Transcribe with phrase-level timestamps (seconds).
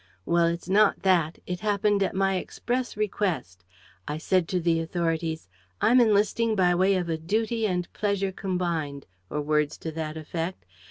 [0.25, 3.63] Well, it's not that: it happened at my express request.
[4.07, 5.47] I said to the authorities,
[5.79, 10.65] 'I'm enlisting by way of a duty and pleasure combined,' or words to that effect.